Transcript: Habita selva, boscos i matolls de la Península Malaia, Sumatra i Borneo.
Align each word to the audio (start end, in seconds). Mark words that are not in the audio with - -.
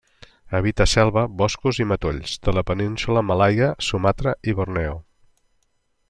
Habita 0.59 0.85
selva, 0.93 1.25
boscos 1.41 1.81
i 1.83 1.85
matolls 1.91 2.33
de 2.47 2.55
la 2.59 2.63
Península 2.71 3.25
Malaia, 3.27 3.69
Sumatra 3.89 4.33
i 4.53 4.61
Borneo. 4.61 4.97